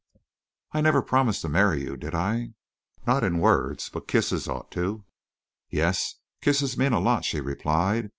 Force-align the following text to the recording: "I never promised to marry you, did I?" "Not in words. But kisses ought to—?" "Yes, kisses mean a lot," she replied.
"I 0.71 0.81
never 0.81 1.03
promised 1.03 1.43
to 1.43 1.47
marry 1.47 1.83
you, 1.83 1.95
did 1.95 2.15
I?" 2.15 2.53
"Not 3.05 3.23
in 3.23 3.37
words. 3.37 3.87
But 3.87 4.07
kisses 4.07 4.47
ought 4.47 4.71
to—?" 4.71 5.03
"Yes, 5.69 6.15
kisses 6.41 6.75
mean 6.75 6.93
a 6.93 6.99
lot," 6.99 7.23
she 7.23 7.39
replied. 7.39 8.09